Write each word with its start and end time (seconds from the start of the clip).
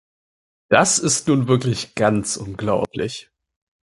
Das 0.69 0.97
ist 0.97 1.27
nun 1.27 1.47
wirklich 1.47 1.93
ganz 1.93 2.35
unglaublich. 2.35 3.29